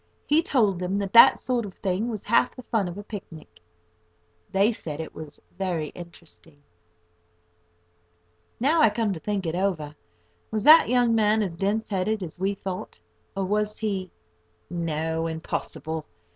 He 0.25 0.41
told 0.41 0.79
them 0.79 0.97
that 0.97 1.13
that 1.13 1.37
sort 1.37 1.63
of 1.63 1.75
thing 1.75 2.09
was 2.09 2.23
half 2.23 2.55
the 2.55 2.63
fun 2.63 2.87
of 2.87 2.97
a 2.97 3.03
picnic. 3.03 3.61
They 4.51 4.71
said 4.71 4.99
it 4.99 5.13
was 5.13 5.39
very 5.59 5.89
interesting. 5.89 6.63
Now 8.59 8.81
I 8.81 8.89
come 8.89 9.13
to 9.13 9.19
think 9.19 9.45
it 9.45 9.53
over, 9.53 9.95
was 10.49 10.63
that 10.63 10.89
young 10.89 11.13
man 11.13 11.43
as 11.43 11.55
dense 11.55 11.87
headed 11.87 12.23
as 12.23 12.39
we 12.39 12.55
thought? 12.55 12.99
or 13.37 13.45
was 13.45 13.77
he—no, 13.77 15.27
impossible! 15.27 16.07